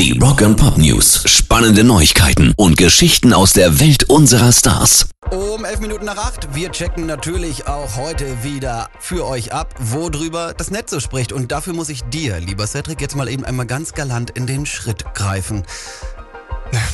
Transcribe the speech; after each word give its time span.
Die 0.00 0.18
Rock 0.18 0.40
and 0.40 0.56
Pop 0.56 0.78
News. 0.78 1.24
Spannende 1.26 1.84
Neuigkeiten 1.84 2.54
und 2.56 2.78
Geschichten 2.78 3.34
aus 3.34 3.52
der 3.52 3.80
Welt 3.80 4.08
unserer 4.08 4.50
Stars. 4.50 5.10
Um 5.30 5.62
elf 5.62 5.78
Minuten 5.80 6.06
nach 6.06 6.16
acht. 6.16 6.54
Wir 6.54 6.72
checken 6.72 7.04
natürlich 7.04 7.66
auch 7.66 7.96
heute 7.96 8.42
wieder 8.42 8.88
für 8.98 9.26
euch 9.26 9.52
ab, 9.52 9.74
worüber 9.78 10.54
das 10.56 10.70
Netz 10.70 10.90
so 10.90 11.00
spricht. 11.00 11.34
Und 11.34 11.52
dafür 11.52 11.74
muss 11.74 11.90
ich 11.90 12.00
dir, 12.04 12.40
lieber 12.40 12.66
Cedric, 12.66 13.02
jetzt 13.02 13.14
mal 13.14 13.28
eben 13.28 13.44
einmal 13.44 13.66
ganz 13.66 13.92
galant 13.92 14.30
in 14.30 14.46
den 14.46 14.64
Schritt 14.64 15.04
greifen. 15.12 15.64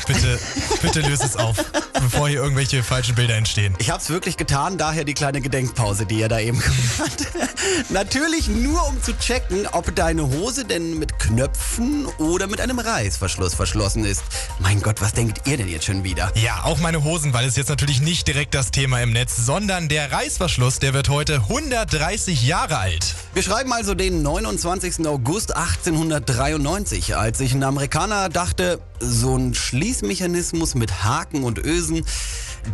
Bitte, 0.07 0.39
bitte 0.83 1.01
löse 1.01 1.25
es 1.25 1.37
auf, 1.37 1.57
bevor 1.95 2.29
hier 2.29 2.41
irgendwelche 2.41 2.83
falschen 2.83 3.15
Bilder 3.15 3.35
entstehen. 3.35 3.75
Ich 3.79 3.91
hab's 3.91 4.09
wirklich 4.09 4.37
getan, 4.37 4.79
daher 4.79 5.05
die 5.05 5.15
kleine 5.15 5.41
Gedenkpause, 5.41 6.07
die 6.07 6.21
ihr 6.21 6.29
da 6.29 6.39
eben 6.39 6.59
gemacht 6.59 7.01
habt. 7.01 7.27
Natürlich 7.91 8.49
nur 8.49 8.87
um 8.89 9.03
zu 9.03 9.13
checken, 9.19 9.67
ob 9.73 9.95
deine 9.95 10.27
Hose 10.29 10.65
denn 10.65 10.99
mit 10.99 11.19
Knöpfen 11.19 12.07
oder 12.19 12.47
mit 12.47 12.61
einem 12.61 12.79
Reißverschluss 12.79 13.55
verschlossen 13.55 14.05
ist. 14.05 14.23
Mein 14.61 14.81
Gott, 14.81 15.01
was 15.01 15.13
denkt 15.13 15.47
ihr 15.47 15.57
denn 15.57 15.69
jetzt 15.69 15.87
schon 15.87 16.05
wieder? 16.05 16.33
Ja, 16.35 16.65
auch 16.65 16.79
meine 16.79 17.05
Hosen, 17.05 17.33
weil 17.33 17.47
es 17.47 17.57
jetzt 17.57 17.69
natürlich 17.69 18.01
nicht 18.01 18.27
direkt 18.29 18.55
das 18.55 18.71
Thema 18.71 19.01
im 19.03 19.13
Netz, 19.13 19.37
sondern 19.37 19.89
der 19.89 20.13
Reißverschluss, 20.13 20.79
der 20.79 20.95
wird 20.95 21.09
heute 21.09 21.35
130 21.35 22.47
Jahre 22.47 22.79
alt. 22.79 23.15
Wir 23.35 23.43
schreiben 23.43 23.73
also 23.73 23.95
den 23.95 24.23
29. 24.23 25.07
August 25.07 25.55
1893, 25.57 27.17
als 27.17 27.39
sich 27.39 27.53
ein 27.53 27.63
Amerikaner 27.63 28.29
dachte, 28.29 28.81
so 29.01 29.37
ein 29.37 29.55
Schließmechanismus 29.55 30.75
mit 30.75 31.05
Haken 31.05 31.45
und 31.45 31.59
Ösen, 31.59 32.05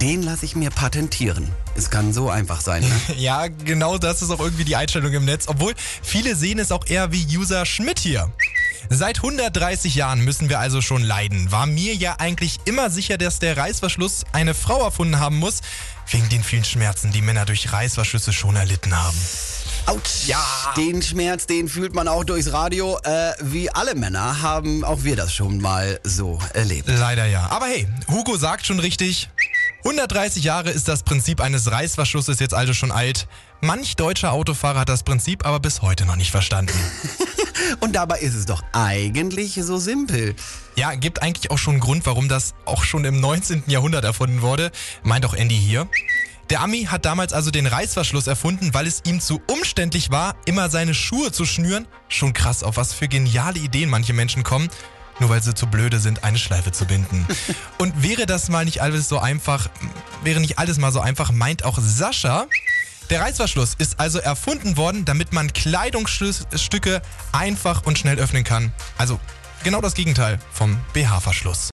den 0.01 0.23
lasse 0.23 0.45
ich 0.45 0.57
mir 0.57 0.71
patentieren. 0.71 1.49
Es 1.77 1.91
kann 1.91 2.13
so 2.13 2.31
einfach 2.31 2.61
sein. 2.61 2.83
Ne? 2.83 2.91
Ja, 3.17 3.49
genau 3.49 3.99
das 3.99 4.23
ist 4.23 4.31
auch 4.31 4.41
irgendwie 4.41 4.65
die 4.65 4.77
Einstellung 4.77 5.13
im 5.13 5.25
Netz, 5.25 5.49
obwohl 5.49 5.75
viele 6.03 6.35
sehen 6.35 6.59
es 6.59 6.73
auch 6.73 6.87
eher 6.87 7.13
wie 7.13 7.25
User 7.37 7.67
Schmidt 7.67 7.99
hier. 7.99 8.33
Seit 8.89 9.19
130 9.19 9.95
Jahren 9.95 10.21
müssen 10.25 10.49
wir 10.49 10.59
also 10.59 10.81
schon 10.81 11.03
leiden. 11.03 11.51
War 11.53 11.67
mir 11.67 11.95
ja 11.95 12.17
eigentlich 12.19 12.59
immer 12.65 12.91
sicher, 12.91 13.17
dass 13.17 13.39
der 13.39 13.57
Reißverschluss 13.57 14.25
eine 14.33 14.55
Frau 14.55 14.83
erfunden 14.83 15.19
haben 15.19 15.37
muss, 15.37 15.61
wegen 16.11 16.29
den 16.29 16.43
vielen 16.43 16.65
Schmerzen, 16.65 17.13
die 17.13 17.23
Männer 17.23 17.45
durch 17.45 17.73
Reißverschlüsse 17.73 18.33
schon 18.33 18.57
erlitten 18.57 18.97
haben. 18.97 19.17
Autsch. 19.87 20.27
Ja. 20.27 20.45
Den 20.77 21.03
Schmerz, 21.03 21.47
den 21.47 21.69
fühlt 21.69 21.95
man 21.95 22.09
auch 22.09 22.25
durchs 22.25 22.53
Radio. 22.53 22.99
Äh, 23.03 23.33
wie 23.41 23.71
alle 23.71 23.95
Männer 23.95 24.43
haben 24.43 24.85
auch 24.85 25.03
wir 25.05 25.17
das 25.17 25.35
schon 25.35 25.61
mal 25.61 26.01
so 26.05 26.39
erlebt. 26.55 26.89
Leider 26.89 27.27
ja. 27.27 27.49
Aber 27.51 27.67
hey, 27.67 27.87
Hugo 28.09 28.37
sagt 28.37 28.67
schon 28.67 28.79
richtig. 28.79 29.29
130 29.85 30.45
Jahre 30.45 30.71
ist 30.71 30.87
das 30.87 31.03
Prinzip 31.03 31.41
eines 31.41 31.71
Reißverschlusses 31.71 32.39
jetzt 32.39 32.55
also 32.55 32.73
schon 32.73 32.93
alt. 32.93 33.27
Manch 33.61 33.97
deutscher 33.97 34.33
Autofahrer 34.33 34.81
hat 34.81 34.89
das 34.89 35.03
Prinzip 35.03 35.45
aber 35.45 35.59
bis 35.61 35.83
heute 35.83 36.07
noch 36.07 36.17
nicht 36.17 36.31
verstanden. 36.31 36.79
Und 37.81 37.95
dabei 37.95 38.21
ist 38.21 38.35
es 38.35 38.47
doch 38.47 38.63
eigentlich 38.73 39.55
so 39.63 39.79
simpel. 39.79 40.35
Ja, 40.77 40.95
gibt 40.95 41.23
eigentlich 41.23 41.51
auch 41.51 41.59
schon 41.59 41.75
einen 41.75 41.81
Grund, 41.81 42.07
warum 42.07 42.29
das 42.29 42.55
auch 42.65 42.85
schon 42.85 43.05
im 43.05 43.21
19. 43.21 43.65
Jahrhundert 43.67 44.05
erfunden 44.05 44.43
wurde. 44.43 44.71
Meint 45.03 45.27
auch 45.27 45.35
Andy 45.35 45.57
hier. 45.57 45.89
Der 46.53 46.61
Ami 46.61 46.85
hat 46.85 47.07
damals 47.07 47.33
also 47.33 47.51
den 47.51 47.67
Reißverschluss 47.67 48.27
erfunden, 48.27 48.75
weil 48.75 48.87
es 48.87 49.01
ihm 49.07 49.21
zu 49.23 49.41
umständlich 49.47 50.11
war, 50.11 50.37
immer 50.45 50.69
seine 50.69 50.93
Schuhe 50.93 51.33
zu 51.33 51.47
schnüren. 51.47 51.89
Schon 52.09 52.35
krass, 52.35 52.63
auf 52.63 52.77
was 52.77 52.93
für 52.93 53.09
geniale 53.09 53.59
Ideen 53.59 53.89
manche 53.89 54.13
Menschen 54.13 54.43
kommen, 54.43 54.69
nur 55.19 55.31
weil 55.31 55.43
sie 55.43 55.55
zu 55.55 55.67
blöde 55.67 55.99
sind, 55.99 56.25
eine 56.25 56.37
Schleife 56.37 56.71
zu 56.71 56.85
binden. 56.85 57.27
Und 57.79 58.03
wäre 58.03 58.27
das 58.27 58.51
mal 58.51 58.67
nicht 58.67 58.83
alles 58.83 59.09
so 59.09 59.19
einfach, 59.19 59.71
wäre 60.25 60.41
nicht 60.41 60.59
alles 60.59 60.77
mal 60.77 60.93
so 60.93 61.01
einfach, 61.01 61.33
meint 61.33 61.65
auch 61.65 61.79
Sascha. 61.81 62.47
Der 63.09 63.23
Reißverschluss 63.23 63.73
ist 63.79 63.99
also 63.99 64.19
erfunden 64.19 64.77
worden, 64.77 65.07
damit 65.07 65.33
man 65.33 65.55
Kleidungsstücke 65.55 67.01
einfach 67.33 67.87
und 67.87 67.99
schnell 67.99 68.19
öffnen 68.19 68.45
kann. 68.45 68.75
Also 68.99 69.19
genau 69.65 69.81
das 69.81 69.95
Gegenteil 69.95 70.39
vom 70.53 70.79
BH-Verschluss. 70.93 71.71